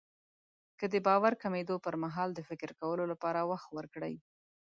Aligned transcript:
که 0.79 0.85
د 0.93 0.95
باور 1.07 1.33
کمېدو 1.43 1.75
پرمهال 1.85 2.29
د 2.33 2.39
فکر 2.49 2.69
کولو 2.79 3.03
لپاره 3.11 3.39
وخت 3.51 3.69
ورکړئ. 3.73 4.13